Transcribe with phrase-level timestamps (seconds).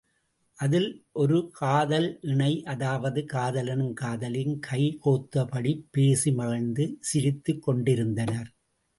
[0.59, 0.87] அதில்,
[1.11, 8.49] ஒரு காதல் இணை அதாவது காதலனும் காதலியும் கை கோத்தபடிப் பேசி மகிழ்ந்து சிரித்துக் கொண்டிருந்தனர்.